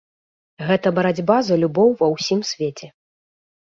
Гэта 0.69 0.93
барацьба 1.01 1.37
за 1.51 1.61
любоў 1.67 1.89
ва 2.03 2.13
ўсім 2.17 2.39
свеце. 2.57 2.95